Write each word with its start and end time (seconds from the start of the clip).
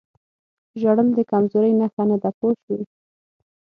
ژړل 0.79 1.07
د 1.17 1.19
کمزورۍ 1.31 1.71
نښه 1.79 2.03
نه 2.09 2.17
ده 2.21 2.29
پوه 2.37 2.53
شوې!. 2.63 2.83